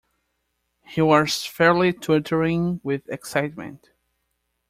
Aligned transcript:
He 0.87 0.99
was 0.99 1.45
fairly 1.45 1.93
twittering 1.93 2.79
with 2.83 3.07
excitement. 3.07 3.91